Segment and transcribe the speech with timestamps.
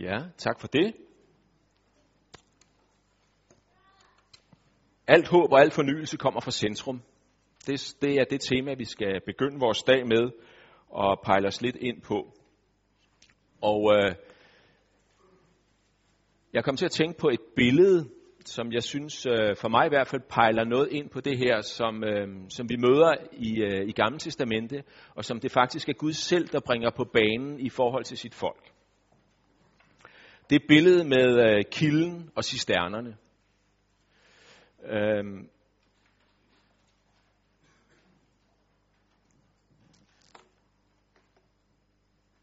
[0.00, 0.94] Ja, tak for det.
[5.06, 7.02] Alt håb og al fornyelse kommer fra centrum.
[7.66, 10.30] Det, det er det tema, vi skal begynde vores dag med
[10.88, 12.32] og pejle os lidt ind på.
[13.60, 14.14] Og øh,
[16.52, 18.08] jeg kom til at tænke på et billede,
[18.44, 21.60] som jeg synes øh, for mig i hvert fald pejler noget ind på det her,
[21.60, 24.82] som, øh, som vi møder i, øh, i Gamle Testamente,
[25.14, 28.34] og som det faktisk er Gud selv, der bringer på banen i forhold til sit
[28.34, 28.72] folk.
[30.50, 33.16] Det er billedet med øh, kilden og cisternerne.
[34.84, 35.48] Øhm,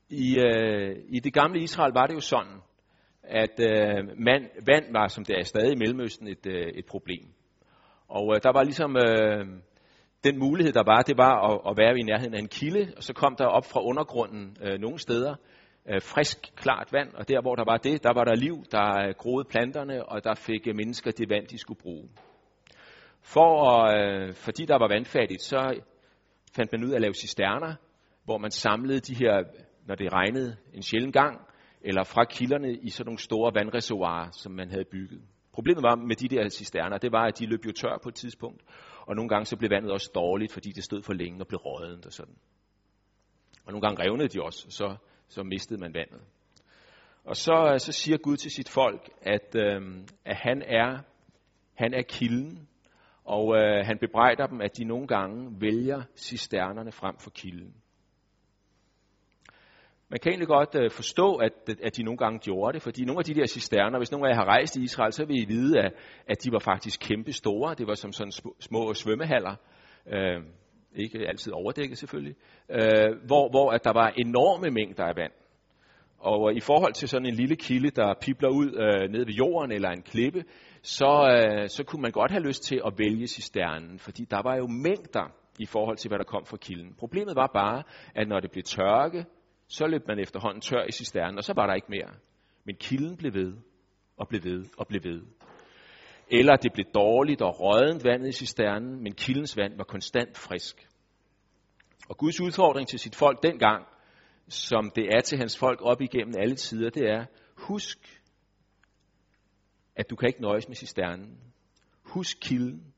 [0.10, 2.62] I, øh, I det gamle Israel var det jo sådan,
[3.24, 7.26] at øh, man, vand var, som det er stadig i Mellemøsten, et, øh, et problem.
[8.08, 9.46] Og øh, der var ligesom øh,
[10.24, 13.04] den mulighed, der var, det var at, at være i nærheden af en kilde, og
[13.04, 15.36] så kom der op fra undergrunden øh, nogle steder
[15.90, 19.08] øh, frisk, klart vand, og der hvor der var det, der var der liv, der
[19.08, 22.10] øh, groede planterne, og der fik øh, mennesker det vand, de skulle bruge.
[23.22, 23.52] For,
[23.96, 25.82] øh, fordi der var vandfattigt, så
[26.56, 27.76] fandt man ud af at lave cisterner,
[28.24, 29.44] hvor man samlede de her,
[29.88, 31.42] når det regnede en sjælden gang,
[31.82, 35.22] eller fra kilderne i sådan nogle store vandreservoirer, som man havde bygget.
[35.54, 38.16] Problemet var med de der cisterner, det var, at de løb jo tør på et
[38.16, 38.62] tidspunkt,
[39.08, 41.60] og nogle gange så blev vandet også dårligt, fordi det stod for længe og blev
[41.60, 42.36] rådent og sådan.
[43.66, 44.96] Og nogle gange revnede de også, og så,
[45.28, 46.22] så mistede man vandet.
[47.24, 49.82] Og så, øh, så siger Gud til sit folk, at, øh,
[50.26, 50.98] at han, er,
[51.74, 52.68] han er kilden,
[53.26, 57.74] og øh, han bebrejder dem, at de nogle gange vælger cisternerne frem for kilden.
[60.10, 63.20] Man kan egentlig godt øh, forstå, at, at de nogle gange gjorde det, fordi nogle
[63.20, 65.46] af de der cisterner, hvis nogle af jer har rejst i Israel, så vil I
[65.46, 65.94] vide, at,
[66.28, 67.76] at de var faktisk kæmpe store.
[67.76, 69.56] Det var som sådan små, svømmehaller,
[70.08, 70.44] øh,
[70.96, 72.36] ikke altid overdækket selvfølgelig,
[72.70, 75.32] øh, hvor, hvor at der var enorme mængder af vand.
[76.20, 79.34] Og øh, i forhold til sådan en lille kilde, der pipler ud øh, ned ved
[79.34, 80.44] jorden eller en klippe,
[80.82, 84.56] så, øh, så kunne man godt have lyst til at vælge cisternen, fordi der var
[84.56, 86.94] jo mængder i forhold til, hvad der kom fra kilden.
[87.00, 87.84] Problemet var bare,
[88.16, 89.26] at når det blev tørke,
[89.68, 92.14] så løb man efterhånden tør i cisternen, og så var der ikke mere.
[92.66, 93.54] Men kilden blev ved,
[94.18, 95.22] og blev ved, og blev ved.
[96.32, 100.88] Eller det blev dårligt og rådent vandet i cisternen, men kildens vand var konstant frisk.
[102.10, 103.86] Og Guds udfordring til sit folk dengang,
[104.48, 108.22] som det er til hans folk op igennem alle tider, det er, husk,
[109.96, 111.38] at du kan ikke nøjes med cisternen.
[112.04, 112.94] Husk kilden.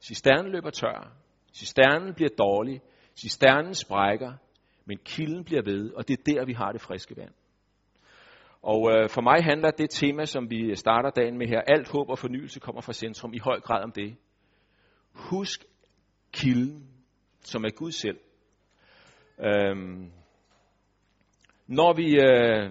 [0.00, 1.16] Cisternen løber tør.
[1.52, 2.80] Cisternen bliver dårlig.
[3.20, 4.32] Cisternen sprækker.
[4.84, 7.32] Men kilden bliver ved, og det er der, vi har det friske vand.
[8.72, 12.10] Og øh, for mig handler det tema, som vi starter dagen med her, alt håb
[12.10, 14.16] og fornyelse kommer fra centrum, i høj grad om det.
[15.12, 15.64] Husk
[16.32, 16.88] kilden,
[17.40, 18.18] som er Gud selv.
[19.40, 20.10] Øhm,
[21.66, 22.70] når vi øh,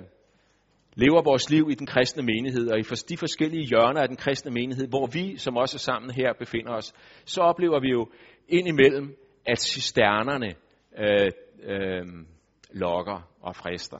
[0.96, 4.52] lever vores liv i den kristne menighed, og i de forskellige hjørner af den kristne
[4.52, 6.94] menighed, hvor vi, som også er sammen her, befinder os,
[7.26, 8.12] så oplever vi jo
[8.50, 10.56] indimellem, at cisternerne
[10.98, 11.32] øh,
[11.64, 12.06] øh,
[12.72, 13.98] lokker og frister.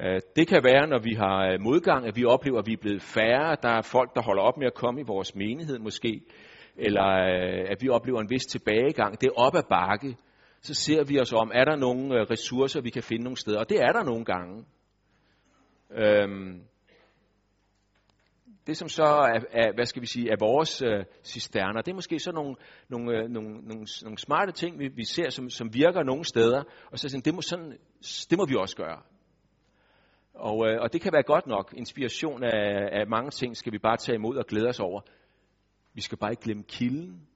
[0.00, 2.80] Øh, det kan være, når vi har øh, modgang, at vi oplever, at vi er
[2.80, 3.56] blevet færre.
[3.62, 6.20] Der er folk, der holder op med at komme i vores menighed måske.
[6.76, 9.20] Eller øh, at vi oplever en vis tilbagegang.
[9.20, 10.16] Det er op ad bakke.
[10.60, 13.58] Så ser vi os om, er der nogle ressourcer, vi kan finde nogle steder.
[13.58, 14.64] Og det er der nogle gange.
[15.90, 16.62] Øhm,
[18.66, 21.94] det som så er, er, hvad skal vi sige, er vores øh, cisterner, det er
[21.94, 22.56] måske så nogle,
[22.88, 26.62] nogle, øh, nogle, nogle, nogle smarte ting, vi, vi ser, som, som virker nogle steder,
[26.90, 27.78] og så sådan, det må, sådan,
[28.30, 29.02] det må vi også gøre.
[30.34, 31.74] Og, øh, og det kan være godt nok.
[31.76, 35.00] Inspiration af, af mange ting skal vi bare tage imod og glæde os over.
[35.94, 37.28] Vi skal bare ikke glemme kilden.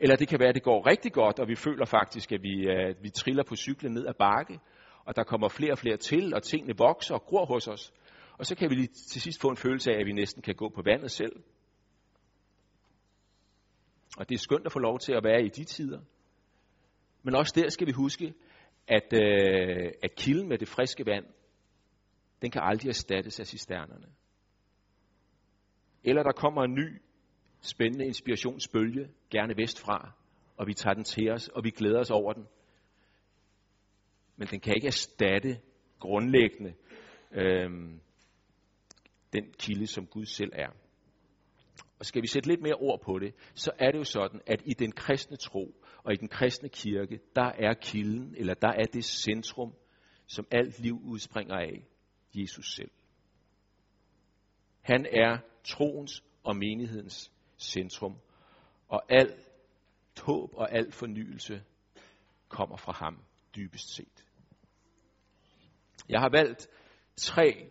[0.00, 2.68] Eller det kan være, at det går rigtig godt, og vi føler faktisk, at vi,
[2.68, 4.60] øh, vi triller på cyklen ned ad bakke,
[5.04, 7.92] og der kommer flere og flere til, og tingene vokser og gror hos os.
[8.38, 10.54] Og så kan vi lige til sidst få en følelse af, at vi næsten kan
[10.54, 11.42] gå på vandet selv.
[14.18, 16.00] Og det er skønt at få lov til at være i de tider.
[17.22, 18.34] Men også der skal vi huske,
[18.88, 21.24] at, øh, at kilden med det friske vand,
[22.42, 24.06] den kan aldrig erstattes af cisternerne.
[26.04, 27.02] Eller der kommer en ny,
[27.60, 30.12] spændende inspirationsbølge, gerne vestfra,
[30.56, 32.46] og vi tager den til os, og vi glæder os over den.
[34.36, 35.60] Men den kan ikke erstatte
[35.98, 36.74] grundlæggende
[37.32, 37.70] øh,
[39.32, 40.70] den kilde, som Gud selv er.
[42.02, 44.62] Og skal vi sætte lidt mere ord på det, så er det jo sådan, at
[44.66, 48.84] i den kristne tro og i den kristne kirke, der er kilden, eller der er
[48.92, 49.74] det centrum,
[50.26, 51.86] som alt liv udspringer af,
[52.34, 52.90] Jesus selv.
[54.80, 58.18] Han er troens og menighedens centrum,
[58.88, 59.34] og al
[60.22, 61.62] håb og al fornyelse
[62.48, 63.18] kommer fra ham
[63.56, 64.24] dybest set.
[66.08, 66.68] Jeg har valgt
[67.16, 67.70] tre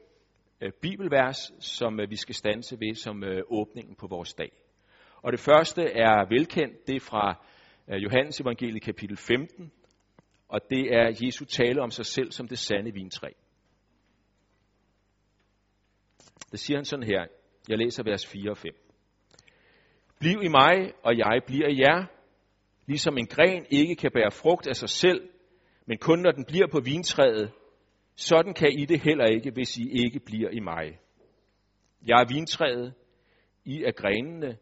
[0.62, 4.52] Øh, bibelvers, som øh, vi skal stanse ved som øh, åbningen på vores dag.
[5.22, 7.46] Og det første er velkendt, det er fra
[7.88, 9.72] Johannes evangeliet kapitel 15,
[10.48, 13.28] og det er Jesu tale om sig selv som det sande vintræ.
[16.52, 17.26] Det siger han sådan her.
[17.70, 18.72] Jeg læser vers 4 og 5.
[20.20, 22.06] Bliv i mig, og jeg bliver i jer,
[22.88, 25.30] ligesom en gren ikke kan bære frugt af sig selv,
[25.86, 27.52] men kun når den bliver på vintræet,
[28.22, 31.00] sådan kan I det heller ikke, hvis I ikke bliver i mig.
[32.08, 32.94] Jeg er vintræet,
[33.66, 34.58] I er grenene.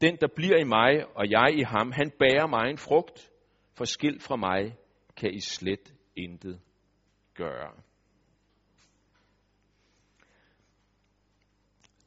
[0.00, 3.30] Den, der bliver i mig, og jeg i ham, han bærer mig en frugt.
[3.76, 4.76] For skilt fra mig
[5.16, 6.60] kan I slet intet
[7.34, 7.72] gøre.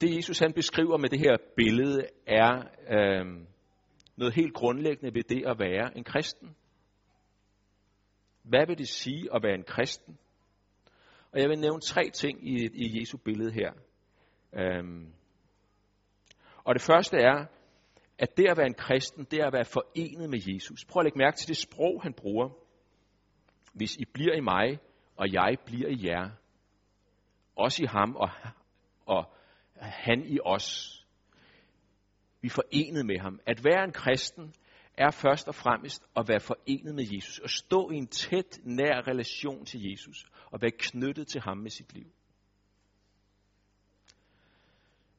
[0.01, 3.25] Det Jesus han beskriver med det her billede er øh,
[4.15, 6.55] noget helt grundlæggende ved det at være en kristen.
[8.43, 10.17] Hvad vil det sige at være en kristen?
[11.35, 13.71] Og jeg vil nævne tre ting i, i Jesu billede her.
[14.53, 15.13] Øhm.
[16.63, 17.45] Og det første er,
[18.19, 20.85] at det at være en kristen, det er at være forenet med Jesus.
[20.85, 22.49] Prøv at lægge mærke til det sprog, han bruger.
[23.73, 24.79] Hvis I bliver i mig,
[25.15, 26.29] og jeg bliver i jer,
[27.55, 28.29] også i ham og,
[29.05, 29.25] og
[29.75, 30.99] han i os.
[32.41, 33.39] Vi er forenet med ham.
[33.45, 34.53] At være en kristen
[34.97, 37.39] er først og fremmest at være forenet med Jesus.
[37.43, 40.25] At stå i en tæt, nær relation til Jesus.
[40.51, 42.05] Og være knyttet til ham med sit liv.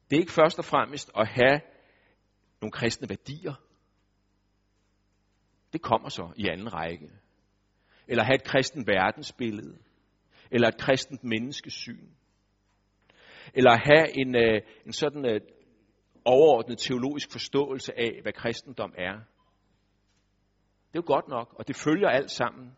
[0.09, 1.61] Det er ikke først og fremmest at have
[2.61, 3.53] nogle kristne værdier.
[5.73, 7.11] Det kommer så i anden række.
[8.07, 9.77] Eller have et kristen verdensbillede.
[10.51, 12.07] Eller et kristent menneskesyn.
[13.53, 15.41] Eller have en, øh, en sådan øh,
[16.25, 19.19] overordnet teologisk forståelse af, hvad kristendom er.
[20.87, 22.77] Det er jo godt nok, og det følger alt sammen.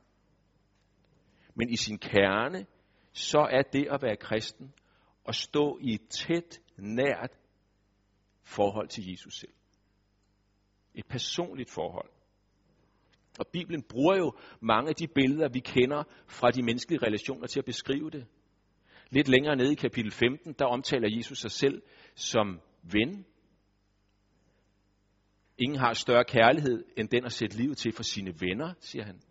[1.56, 2.66] Men i sin kerne,
[3.12, 4.74] så er det at være kristen
[5.28, 7.32] at stå i et tæt, nært
[8.44, 9.54] forhold til Jesus selv.
[10.96, 12.10] Et personligt forhold.
[13.40, 17.60] Og Bibelen bruger jo mange af de billeder, vi kender fra de menneskelige relationer til
[17.60, 18.28] at beskrive det.
[19.10, 21.82] Lidt længere nede i kapitel 15, der omtaler Jesus sig selv
[22.16, 23.26] som ven.
[25.60, 29.22] Ingen har større kærlighed end den at sætte livet til for sine venner, siger han.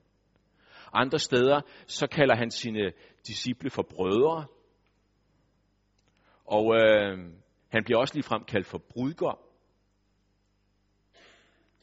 [0.92, 2.92] Andre steder, så kalder han sine
[3.26, 4.46] disciple for brødre.
[6.44, 7.18] Og øh,
[7.68, 9.38] han bliver også ligefrem kaldt for brudgom.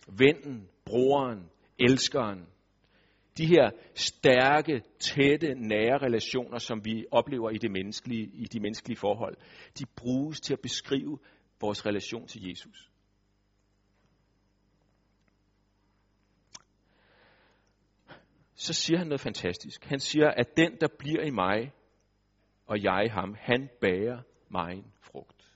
[0.08, 1.50] Vennen, broren,
[1.80, 2.48] elskeren.
[3.38, 8.98] De her stærke, tætte, nære relationer, som vi oplever i, det menneskelige, i de menneskelige
[8.98, 9.36] forhold,
[9.80, 11.20] de bruges til at beskrive
[11.62, 12.92] vores relation til Jesus.
[18.56, 19.84] Så siger han noget fantastisk.
[19.86, 21.74] Han siger, at den, der bliver i mig,
[22.66, 25.52] og jeg i ham, han bærer mig en frugt.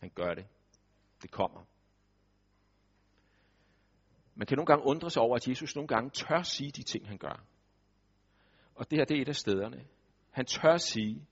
[0.00, 0.46] Han gør det.
[1.22, 1.64] Det kommer.
[4.34, 7.08] Man kan nogle gange undre sig over, at Jesus nogle gange tør sige de ting,
[7.08, 7.44] han gør.
[8.74, 9.84] Og det her det er et af stederne.
[10.30, 11.26] Han tør sige,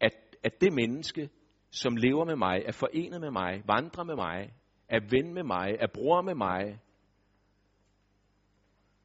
[0.00, 1.30] at, at det menneske,
[1.70, 4.54] som lever med mig, er forenet med mig, vandrer med mig,
[4.88, 6.80] er ven med mig, er bror med mig,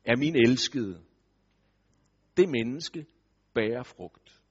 [0.05, 1.01] er min elskede.
[2.37, 3.05] Det menneske
[3.53, 4.41] bærer frugt.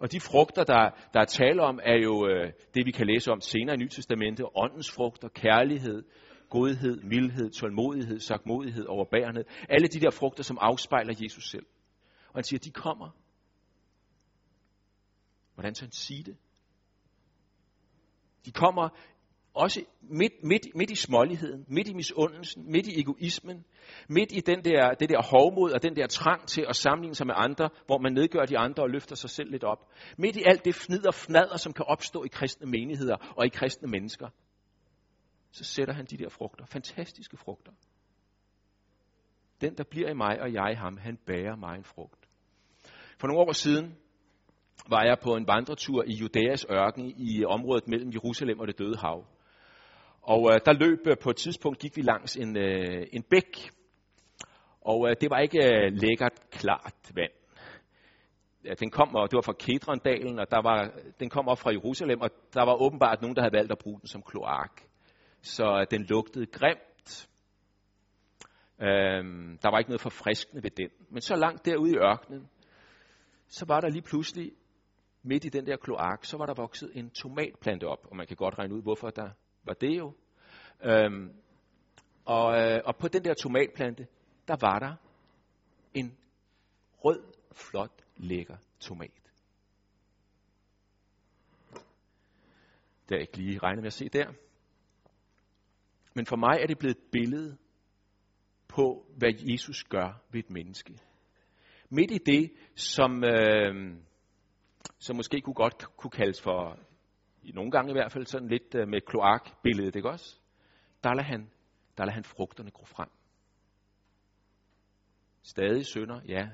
[0.00, 3.30] Og de frugter, der, der er tale om, er jo øh, det, vi kan læse
[3.32, 4.46] om senere i Nytestamentet.
[4.54, 6.04] Åndens frugter, kærlighed,
[6.50, 9.44] godhed, mildhed, tålmodighed, sagtmodighed, overbærenhed.
[9.68, 11.66] Alle de der frugter, som afspejler Jesus selv.
[12.28, 13.10] Og han siger, de kommer.
[15.54, 16.36] Hvordan skal han sige det?
[18.44, 18.88] De kommer
[19.56, 23.64] også midt, midt, midt i småligheden, midt i misundelsen, midt i egoismen,
[24.08, 27.26] midt i den der, det der hovmod og den der trang til at sammenligne sig
[27.26, 29.88] med andre, hvor man nedgør de andre og løfter sig selv lidt op.
[30.18, 33.48] Midt i alt det fnid og fnader, som kan opstå i kristne menigheder og i
[33.48, 34.28] kristne mennesker,
[35.50, 37.72] så sætter han de der frugter, fantastiske frugter.
[39.60, 42.28] Den, der bliver i mig og jeg i ham, han bærer mig en frugt.
[43.20, 43.96] For nogle år siden
[44.88, 48.96] var jeg på en vandretur i Judæas ørken i området mellem Jerusalem og det døde
[48.96, 49.24] hav.
[50.26, 53.70] Og øh, der løb øh, på et tidspunkt, gik vi langs en, øh, en bæk.
[54.80, 57.32] Og øh, det var ikke øh, lækkert, klart vand.
[58.64, 60.90] Ja, den kom, og det var fra Kedrondalen, og der var,
[61.20, 64.00] den kom op fra Jerusalem, og der var åbenbart nogen, der havde valgt at bruge
[64.00, 64.82] den som kloak.
[65.42, 67.28] Så øh, den lugtede grimt.
[68.80, 70.90] Øhm, der var ikke noget forfriskende ved den.
[71.10, 72.48] Men så langt derude i ørkenen,
[73.48, 74.52] så var der lige pludselig,
[75.22, 78.06] midt i den der kloak, så var der vokset en tomatplante op.
[78.10, 79.30] Og man kan godt regne ud, hvorfor der
[79.66, 80.12] var det jo.
[80.84, 81.32] Øhm,
[82.24, 84.06] og, øh, og på den der tomatplante,
[84.48, 84.94] der var der
[85.94, 86.16] en
[87.04, 89.10] rød, flot lækker tomat.
[93.08, 94.32] Det er ikke lige regnet med at se der.
[96.14, 97.56] Men for mig er det blevet et billede
[98.68, 100.98] på, hvad Jesus gør ved et menneske.
[101.90, 103.96] Midt i det, som, øh,
[104.98, 106.78] som måske kunne godt kunne kaldes for,
[107.46, 110.38] i nogle gange i hvert fald, sådan lidt øh, med kloakbilledet, ikke også?
[111.02, 111.50] Der lader han,
[111.96, 113.08] der lader han frugterne gro frem.
[115.42, 116.48] Stadig sønder, ja,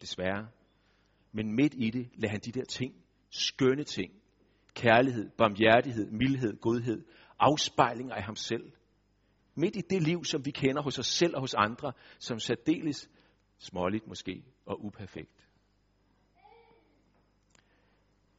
[0.00, 0.48] desværre.
[1.32, 2.94] Men midt i det lader han de der ting,
[3.30, 4.12] skønne ting,
[4.74, 7.04] kærlighed, barmhjertighed, mildhed, godhed,
[7.38, 8.72] afspejlinger af ham selv.
[9.54, 13.10] Midt i det liv, som vi kender hos os selv og hos andre, som særdeles
[13.58, 15.48] småligt måske og uperfekt.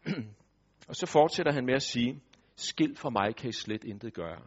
[0.87, 2.21] og så fortsætter han med at sige,
[2.55, 4.41] skilt for mig kan I slet intet gøre.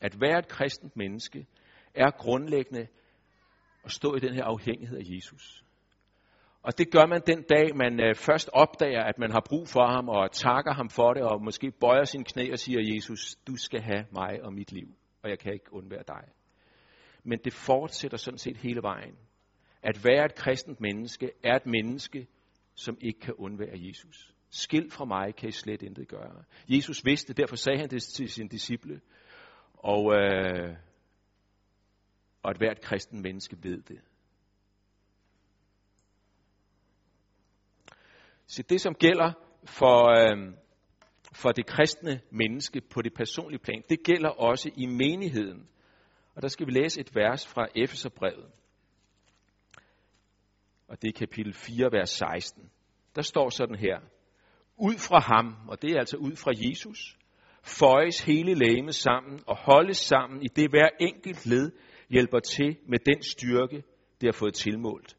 [0.00, 1.46] At være et kristent menneske
[1.94, 2.86] er grundlæggende
[3.84, 5.64] at stå i den her afhængighed af Jesus.
[6.62, 9.86] Og det gør man den dag, man øh, først opdager, at man har brug for
[9.86, 13.56] ham, og takker ham for det, og måske bøjer sin knæ og siger, Jesus, du
[13.56, 14.88] skal have mig og mit liv,
[15.22, 16.24] og jeg kan ikke undvære dig.
[17.24, 19.14] Men det fortsætter sådan set hele vejen.
[19.82, 22.26] At være et kristent menneske er et menneske,
[22.74, 24.34] som ikke kan undvære Jesus.
[24.50, 26.44] Skilt fra mig kan I slet intet gøre.
[26.68, 29.00] Jesus vidste, derfor sagde han det til sine disciple.
[29.74, 30.76] Og, øh,
[32.42, 34.00] og at hvert kristen menneske ved det.
[38.46, 39.32] Så det, som gælder
[39.64, 40.54] for, øh,
[41.32, 45.68] for det kristne menneske på det personlige plan, det gælder også i menigheden.
[46.34, 48.50] Og der skal vi læse et vers fra Efeserbrevet.
[50.88, 52.70] Og det er kapitel 4, vers 16.
[53.14, 54.00] Der står sådan her.
[54.80, 57.18] Ud fra ham, og det er altså ud fra Jesus,
[57.62, 61.72] føjes hele lægemet sammen og holdes sammen i det hver enkelt led
[62.08, 63.82] hjælper til med den styrke,
[64.20, 65.16] det har fået tilmålt,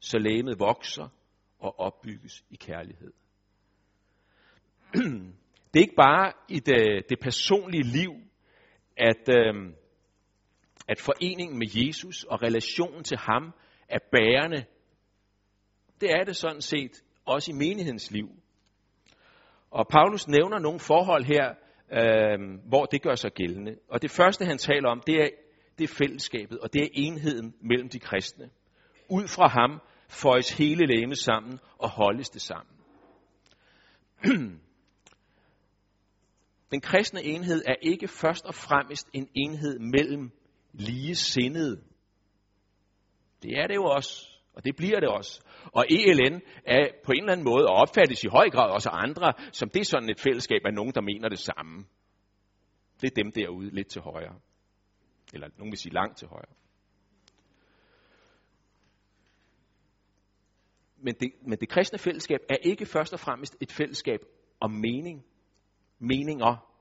[0.00, 1.08] så lægemet vokser
[1.58, 3.12] og opbygges i kærlighed.
[5.74, 8.12] Det er ikke bare i det, det personlige liv,
[8.96, 9.72] at, øh,
[10.88, 13.52] at foreningen med Jesus og relationen til ham
[13.88, 14.64] er bærende.
[16.00, 18.28] Det er det sådan set også i menighedens liv.
[19.70, 21.54] Og Paulus nævner nogle forhold her,
[21.92, 23.76] øh, hvor det gør sig gældende.
[23.88, 25.28] Og det første, han taler om, det er,
[25.78, 28.50] det er fællesskabet, og det er enheden mellem de kristne.
[29.10, 32.76] Ud fra ham føjes hele lægemet sammen og holdes det sammen.
[36.70, 40.30] Den kristne enhed er ikke først og fremmest en enhed mellem
[40.72, 41.82] lige sindede.
[43.42, 45.40] Det er det jo også, og det bliver det også.
[45.72, 49.02] Og ELN er på en eller anden måde, og opfattes i høj grad også af
[49.02, 51.84] andre, som det er sådan et fællesskab af nogen, der mener det samme.
[53.00, 54.40] Det er dem derude lidt til højre.
[55.34, 56.54] Eller nogen vil sige langt til højre.
[60.96, 64.20] Men det, men det kristne fællesskab er ikke først og fremmest et fællesskab
[64.60, 65.24] om mening.
[65.98, 66.72] Meninger.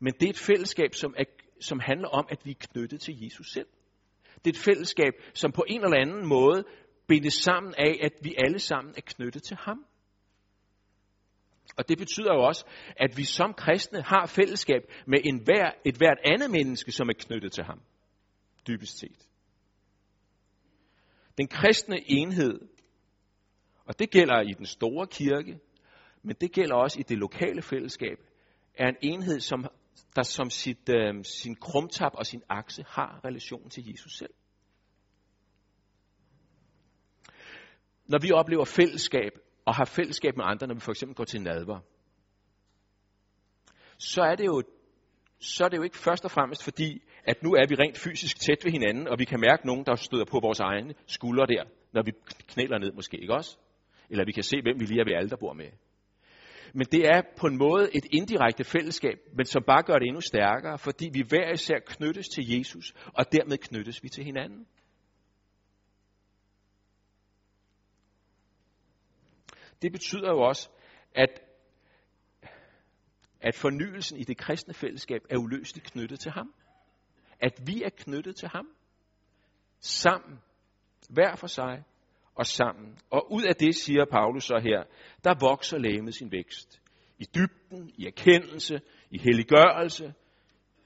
[0.00, 1.24] Men det er et fællesskab, som, er,
[1.60, 3.68] som handler om, at vi er knyttet til Jesus selv.
[4.44, 6.64] Det er et fællesskab, som på en eller anden måde
[7.06, 9.84] bindes sammen af, at vi alle sammen er knyttet til ham.
[11.76, 12.66] Og det betyder jo også,
[12.96, 17.52] at vi som kristne har fællesskab med enhver, et hvert andet menneske, som er knyttet
[17.52, 17.80] til ham.
[18.66, 19.28] Dybest set.
[21.38, 22.60] Den kristne enhed,
[23.84, 25.58] og det gælder i den store kirke,
[26.22, 28.18] men det gælder også i det lokale fællesskab,
[28.74, 29.64] er en enhed, som,
[30.16, 34.34] der som sit, øh, sin krumtap og sin akse har relation til Jesus selv.
[38.06, 39.32] Når vi oplever fællesskab,
[39.64, 41.80] og har fællesskab med andre, når vi for eksempel går til nadver,
[43.98, 44.62] så er det jo
[45.40, 48.40] så er det jo ikke først og fremmest fordi, at nu er vi rent fysisk
[48.40, 51.64] tæt ved hinanden, og vi kan mærke nogen, der støder på vores egne skuldre der,
[51.92, 52.12] når vi
[52.48, 53.56] knæler ned måske, ikke også?
[54.10, 55.70] Eller vi kan se, hvem vi lige er ved alle, der bor med.
[56.74, 60.20] Men det er på en måde et indirekte fællesskab, men som bare gør det endnu
[60.20, 64.66] stærkere, fordi vi hver især knyttes til Jesus, og dermed knyttes vi til hinanden.
[69.82, 70.68] Det betyder jo også,
[71.14, 71.40] at,
[73.40, 76.54] at fornyelsen i det kristne fællesskab er uløseligt knyttet til ham.
[77.40, 78.68] At vi er knyttet til ham.
[79.80, 80.38] Sammen.
[81.10, 81.84] Hver for sig
[82.38, 82.98] og sammen.
[83.10, 84.82] Og ud af det, siger Paulus så her,
[85.24, 86.80] der vokser lægemet sin vækst.
[87.18, 88.80] I dybden, i erkendelse,
[89.10, 90.14] i helliggørelse,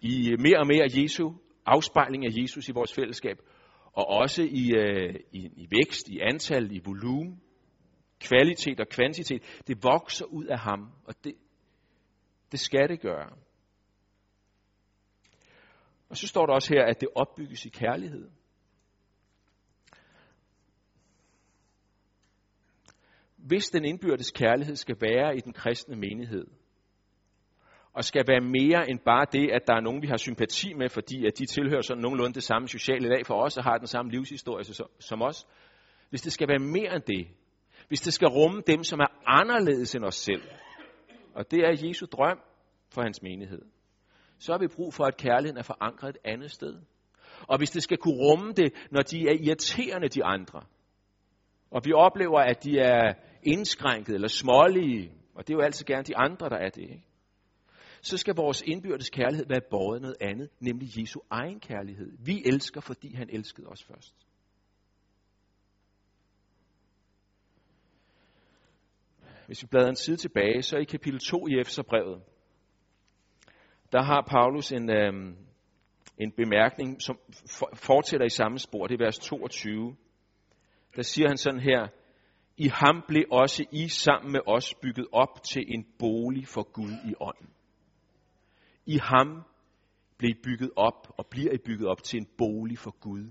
[0.00, 1.32] i mere og mere Jesu,
[1.66, 3.38] afspejling af Jesus i vores fællesskab,
[3.92, 7.40] og også i, øh, i, i vækst, i antal, i volumen,
[8.20, 9.42] kvalitet og kvantitet.
[9.66, 11.34] Det vokser ud af ham, og det,
[12.52, 13.30] det skal det gøre.
[16.08, 18.30] Og så står der også her, at det opbygges i kærlighed.
[23.46, 26.46] Hvis den indbyrdes kærlighed skal være i den kristne menighed,
[27.92, 30.88] og skal være mere end bare det, at der er nogen, vi har sympati med,
[30.88, 33.86] fordi at de tilhører sådan nogenlunde det samme sociale lag for os, og har den
[33.86, 34.64] samme livshistorie
[35.00, 35.46] som os.
[36.10, 37.28] Hvis det skal være mere end det,
[37.88, 40.42] hvis det skal rumme dem, som er anderledes end os selv,
[41.34, 42.38] og det er Jesu drøm
[42.94, 43.62] for hans menighed,
[44.38, 46.74] så har vi brug for, at kærligheden er forankret et andet sted.
[47.48, 50.60] Og hvis det skal kunne rumme det, når de er irriterende de andre,
[51.72, 56.04] og vi oplever, at de er indskrænket eller smålige, og det er jo altid gerne
[56.04, 57.04] de andre, der er det, ikke?
[58.02, 62.12] så skal vores indbyrdes kærlighed være båret noget andet, nemlig Jesu egen kærlighed.
[62.18, 64.14] Vi elsker, fordi han elskede os først.
[69.46, 72.22] Hvis vi bladrer en side tilbage, så i kapitel 2 i Efeserbrevet,
[73.92, 75.12] der har Paulus en, øh,
[76.18, 77.18] en bemærkning, som
[77.74, 78.86] fortsætter i samme spor.
[78.86, 79.96] Det er vers 22.
[80.96, 81.88] Der siger han sådan her,
[82.56, 86.92] i ham blev også I sammen med os bygget op til en bolig for Gud
[87.10, 87.50] i ånden.
[88.86, 89.42] I ham
[90.18, 93.30] blev I bygget op og bliver I bygget op til en bolig for Gud.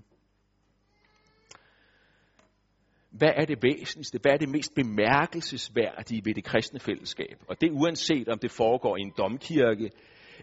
[3.10, 4.18] Hvad er det væsentligste?
[4.22, 7.42] Hvad er det mest bemærkelsesværdige ved det kristne fællesskab?
[7.48, 9.90] Og det uanset om det foregår i en domkirke,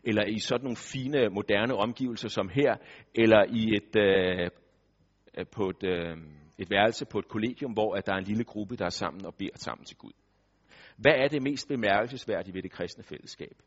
[0.03, 2.75] eller i sådan nogle fine, moderne omgivelser som her,
[3.15, 4.49] eller i et, øh,
[5.37, 6.17] øh på et, øh,
[6.59, 9.25] et værelse på et kollegium, hvor at der er en lille gruppe, der er sammen
[9.25, 10.11] og beder sammen til Gud.
[10.97, 13.61] Hvad er det mest bemærkelsesværdige ved det kristne fællesskab?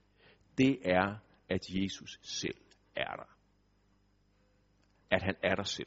[0.59, 1.17] Det er,
[1.49, 2.59] at Jesus selv
[2.97, 3.37] er der.
[5.11, 5.87] At han er der selv.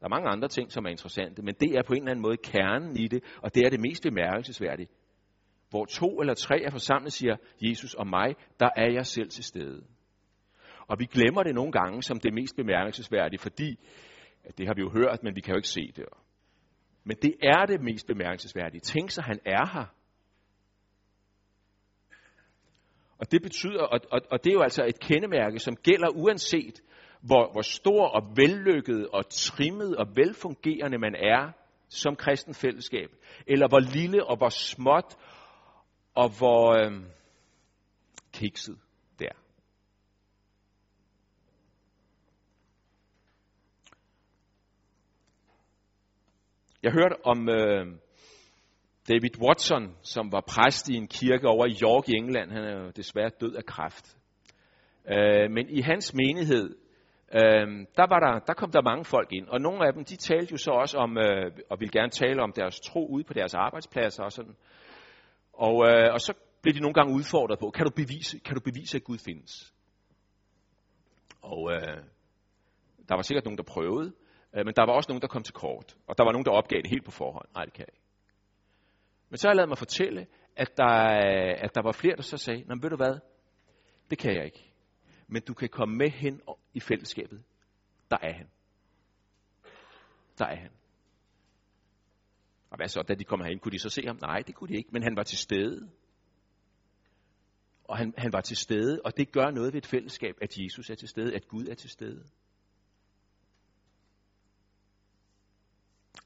[0.00, 2.22] Der er mange andre ting, som er interessante, men det er på en eller anden
[2.22, 4.88] måde kernen i det, og det er det mest bemærkelsesværdige.
[5.70, 9.44] Hvor to eller tre er forsamlet, siger Jesus og mig, der er jeg selv til
[9.44, 9.86] stede.
[10.86, 13.78] Og vi glemmer det nogle gange som det mest bemærkelsesværdige, fordi
[14.58, 16.04] det har vi jo hørt, men vi kan jo ikke se det.
[17.04, 18.80] Men det er det mest bemærkelsesværdige.
[18.80, 19.86] Tænk sig, han er her.
[23.18, 26.82] Og det betyder, og, og, og det er jo altså et kendemærke, som gælder uanset,
[27.20, 31.52] hvor, hvor stor og vellykket og trimmet og velfungerende man er
[31.88, 33.10] som kristen fællesskab,
[33.46, 35.16] eller hvor lille og hvor småt
[36.14, 37.02] og hvor øh,
[38.32, 38.78] kikset
[39.18, 39.32] der.
[46.82, 47.86] Jeg hørte om øh,
[49.08, 52.50] David Watson, som var præst i en kirke over i York i England.
[52.50, 54.16] Han er jo desværre død af kræft.
[55.10, 56.76] Øh, men i hans menighed,
[57.34, 60.16] øh, der, var der, der kom der mange folk ind, og nogle af dem, de
[60.16, 63.32] talte jo så også om, øh, og ville gerne tale om deres tro ude på
[63.32, 64.56] deres arbejdspladser og sådan.
[65.52, 68.60] Og, øh, og så blev de nogle gange udfordret på, kan du bevise, kan du
[68.60, 69.72] bevise at Gud findes?
[71.42, 71.98] Og øh,
[73.08, 74.12] der var sikkert nogen, der prøvede,
[74.64, 75.96] men der var også nogen, der kom til kort.
[76.06, 77.48] Og der var nogen, der opgav det helt på forhånd.
[77.54, 78.06] Nej, det kan jeg ikke.
[79.28, 80.86] Men så har jeg lavet mig fortælle, at der,
[81.64, 83.18] at der var flere, der så sagde, Nå, ved du hvad,
[84.10, 84.72] det kan jeg ikke.
[85.28, 86.40] Men du kan komme med hen
[86.74, 87.42] i fællesskabet.
[88.10, 88.48] Der er han.
[90.38, 90.70] Der er han.
[92.70, 94.18] Og hvad så, da de kom herind, kunne de så se ham?
[94.22, 95.90] Nej, det kunne de ikke, men han var til stede.
[97.84, 100.90] Og han, han var til stede, og det gør noget ved et fællesskab, at Jesus
[100.90, 102.24] er til stede, at Gud er til stede.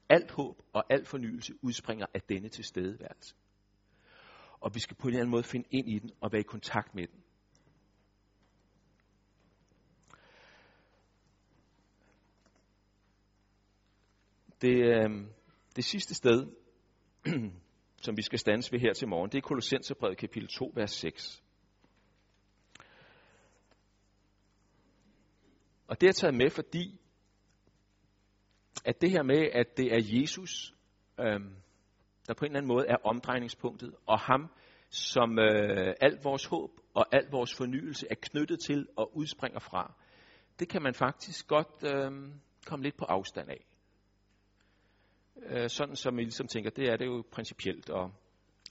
[0.09, 3.35] Alt håb og al fornyelse udspringer af denne tilstedeværelse.
[4.59, 6.43] Og vi skal på en eller anden måde finde ind i den og være i
[6.43, 7.23] kontakt med den.
[14.61, 15.33] Det, øhm,
[15.75, 16.47] det sidste sted,
[18.05, 21.43] som vi skal stands ved her til morgen, det er Kolossenserbrevet kapitel 2, vers 6.
[25.87, 26.99] Og det er taget med, fordi
[28.85, 30.73] at det her med, at det er Jesus,
[31.19, 31.55] øhm,
[32.27, 34.51] der på en eller anden måde er omdrejningspunktet, og ham,
[34.89, 39.93] som øh, alt vores håb og alt vores fornyelse er knyttet til og udspringer fra,
[40.59, 42.11] det kan man faktisk godt øh,
[42.65, 43.65] komme lidt på afstand af.
[45.45, 48.11] Øh, sådan som vi ligesom tænker, det er det jo principielt, og,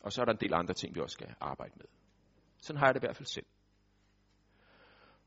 [0.02, 1.86] og så er der en del andre ting, vi også skal arbejde med.
[2.58, 3.46] Sådan har jeg det i hvert fald selv.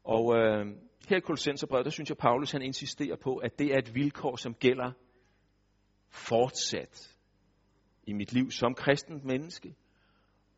[0.04, 0.66] Og øh,
[1.10, 4.36] her i Kolossenserbrevet, der synes jeg, Paulus han insisterer på, at det er et vilkår,
[4.36, 4.92] som gælder
[6.10, 7.18] fortsat
[8.04, 9.76] i mit liv som kristent menneske,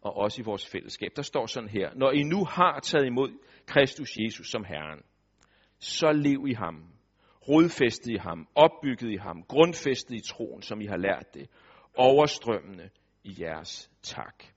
[0.01, 1.09] og også i vores fællesskab.
[1.15, 3.31] Der står sådan her, når I nu har taget imod
[3.65, 5.01] Kristus Jesus som Herren,
[5.79, 6.83] så lev i ham,
[7.49, 11.49] rodfæstet i ham, opbygget i ham, grundfæstet i troen, som I har lært det,
[11.97, 12.89] overstrømmende
[13.23, 14.54] i jeres tak.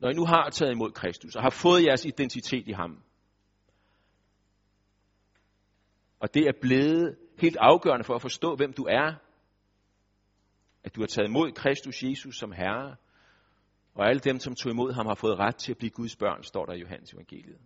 [0.00, 3.02] Når I nu har taget imod Kristus og har fået jeres identitet i ham,
[6.20, 9.14] og det er blevet helt afgørende for at forstå, hvem du er,
[10.84, 12.96] At du har taget imod Kristus Jesus som Herre,
[13.94, 16.42] og alle dem, som tog imod ham, har fået ret til at blive Guds børn,
[16.42, 17.58] står der i Johannes evangeliet.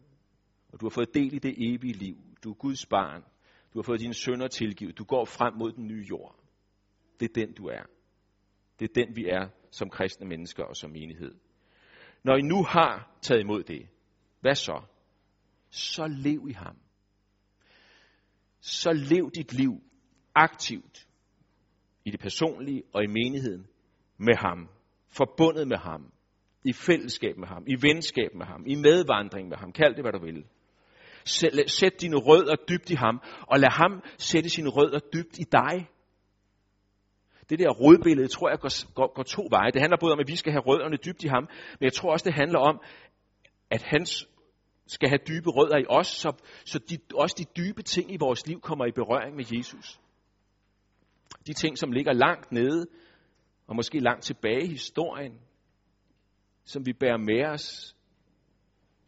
[0.72, 2.16] Og du har fået del i det evige liv.
[2.44, 3.22] Du er Guds barn.
[3.74, 4.98] Du har fået dine sønner tilgivet.
[4.98, 6.36] Du går frem mod den nye jord.
[7.20, 7.82] Det er den, du er.
[8.78, 11.34] Det er den, vi er som kristne mennesker og som menighed.
[12.24, 13.88] Når I nu har taget imod det,
[14.40, 14.82] hvad så?
[15.70, 16.76] Så lev i ham.
[18.60, 19.72] Så lev dit liv
[20.34, 21.06] aktivt
[22.04, 23.66] i det personlige og i menigheden
[24.18, 24.68] med ham.
[25.08, 26.12] Forbundet med ham.
[26.64, 27.64] I fællesskab med ham.
[27.66, 28.64] I venskab med ham.
[28.66, 29.72] I medvandring med ham.
[29.72, 30.44] Kald det, hvad du vil.
[31.68, 35.88] Sæt dine rødder dybt i ham, og lad ham sætte sine rødder dybt i dig.
[37.50, 39.70] Det der rødbillede, tror jeg, går, går, går to veje.
[39.70, 41.42] Det handler både om, at vi skal have rødderne dybt i ham,
[41.80, 42.80] men jeg tror også, det handler om,
[43.70, 44.28] at hans
[44.86, 46.32] skal have dybe rødder i os, så,
[46.64, 50.00] så de, også de dybe ting i vores liv kommer i berøring med Jesus.
[51.46, 52.86] De ting, som ligger langt nede,
[53.66, 55.40] og måske langt tilbage i historien,
[56.64, 57.96] som vi bærer med os.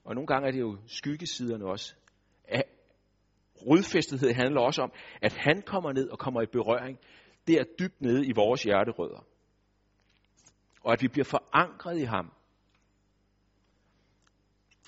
[0.04, 1.94] Og nogle gange er det jo skyggesiderne også.
[2.44, 2.62] At
[3.66, 6.98] rodfæstethed handler også om, at han kommer ned og kommer i berøring
[7.46, 9.26] der dybt nede i vores hjerterødder.
[10.80, 12.32] Og at vi bliver forankret i ham.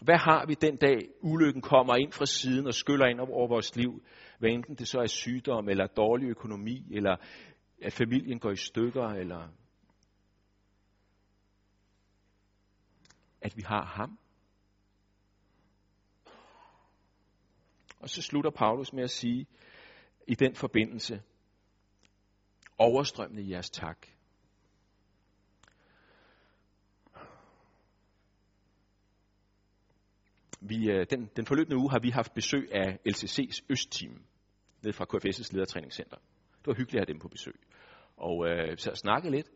[0.02, 3.76] Hvad har vi den dag, ulykken kommer ind fra siden og skyller ind over vores
[3.76, 4.02] liv?
[4.38, 7.16] Hvad enten det så er sygdom, eller dårlig økonomi, eller
[7.82, 9.48] at familien går i stykker, eller
[13.40, 14.18] at vi har ham.
[18.00, 19.46] Og så slutter Paulus med at sige
[20.26, 21.22] i den forbindelse,
[22.78, 24.06] overstrømmende i jeres tak.
[30.60, 34.24] Vi, øh, den, den forløbende uge har vi haft besøg af LCC's Østteam,
[34.82, 36.16] ned fra KFS' ledertræningscenter.
[36.58, 37.60] Det var hyggeligt at have dem på besøg.
[38.16, 39.50] Og øh, så snakkede lidt.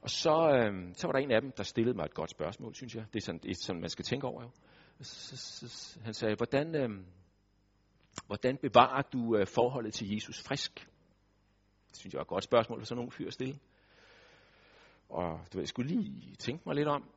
[0.00, 2.74] Og så, øh, så var der en af dem, der stillede mig et godt spørgsmål,
[2.74, 3.04] synes jeg.
[3.12, 4.50] Det er sådan et, som man skal tænke over jo.
[5.00, 6.88] Så, så, så, han sagde, hvordan, øh,
[8.26, 10.88] hvordan bevarer du øh, forholdet til Jesus frisk?
[11.94, 13.58] Det synes jeg er et godt spørgsmål for sådan nogle fyr at stille.
[15.08, 17.10] Og du ved, jeg skulle lige tænke mig lidt om.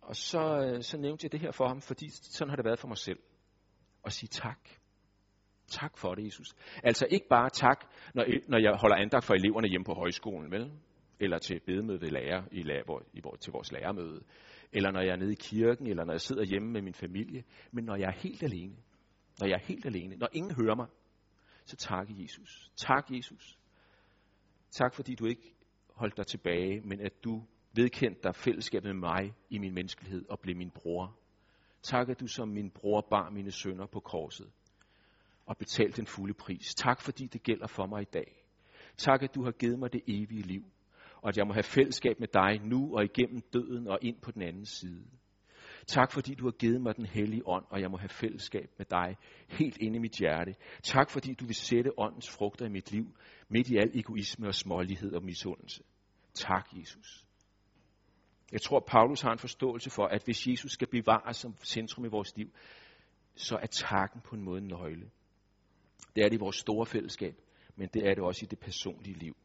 [0.00, 2.78] Og så, øh, så nævnte jeg det her for ham, fordi sådan har det været
[2.78, 3.18] for mig selv.
[4.04, 4.68] At sige tak.
[5.68, 6.54] Tak for det, Jesus.
[6.82, 10.72] Altså ikke bare tak, når, når jeg holder andagt for eleverne hjemme på højskolen, vel?
[11.20, 14.22] Eller til bedemøde ved lærer, i, lærer, i, til vores lærermøde.
[14.72, 17.44] Eller når jeg er nede i kirken, eller når jeg sidder hjemme med min familie.
[17.72, 18.76] Men når jeg er helt alene.
[19.40, 20.16] Når jeg er helt alene.
[20.16, 20.86] Når ingen hører mig
[21.66, 22.70] så tak Jesus.
[22.76, 23.58] Tak Jesus.
[24.70, 25.54] Tak fordi du ikke
[25.94, 30.40] holdt dig tilbage, men at du vedkendte dig fællesskabet med mig i min menneskelighed og
[30.40, 31.16] blev min bror.
[31.82, 34.50] Tak at du som min bror bar mine sønder på korset
[35.46, 36.74] og betalte den fulde pris.
[36.74, 38.44] Tak fordi det gælder for mig i dag.
[38.96, 40.64] Tak at du har givet mig det evige liv,
[41.22, 44.30] og at jeg må have fællesskab med dig nu og igennem døden og ind på
[44.30, 45.06] den anden side.
[45.86, 48.86] Tak fordi du har givet mig den hellige ånd, og jeg må have fællesskab med
[48.86, 49.16] dig
[49.48, 50.54] helt inde i mit hjerte.
[50.82, 53.16] Tak fordi du vil sætte åndens frugter i mit liv,
[53.48, 55.82] midt i al egoisme og smålighed og misundelse.
[56.34, 57.26] Tak, Jesus.
[58.52, 62.08] Jeg tror, Paulus har en forståelse for, at hvis Jesus skal bevares som centrum i
[62.08, 62.50] vores liv,
[63.34, 65.10] så er takken på en måde en nøgle.
[66.16, 67.34] Det er det i vores store fællesskab,
[67.76, 69.36] men det er det også i det personlige liv.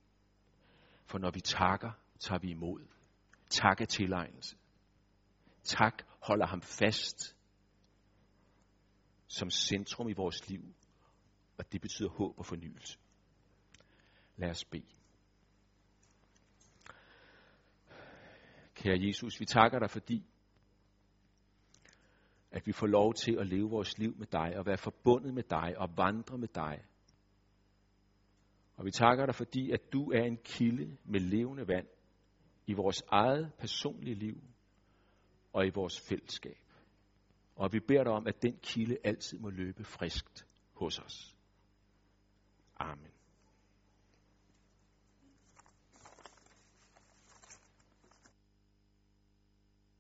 [1.06, 2.82] For når vi takker, tager vi imod.
[3.50, 4.56] Tak er tilegnelse.
[5.64, 7.36] Tak holder ham fast
[9.28, 10.62] som centrum i vores liv,
[11.58, 12.98] og det betyder håb og fornyelse.
[14.36, 14.86] Lad os bede.
[18.76, 20.26] Kære Jesus, vi takker dig, fordi
[22.52, 25.44] at vi får lov til at leve vores liv med dig, og være forbundet med
[25.44, 26.86] dig, og vandre med dig.
[28.76, 31.88] Og vi takker dig, fordi at du er en kilde med levende vand
[32.68, 34.42] i vores eget personlige liv,
[35.54, 36.58] og i vores fællesskab.
[37.56, 41.36] Og vi beder dig om, at den kilde altid må løbe friskt hos os.
[42.80, 43.12] Amen.